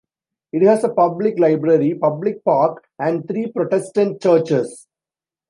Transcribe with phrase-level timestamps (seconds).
[0.51, 4.87] It has a public library, public park, and three Protestant churches.